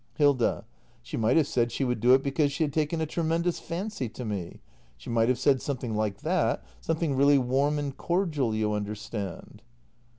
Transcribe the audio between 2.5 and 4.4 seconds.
she had taken a tremendous fancy to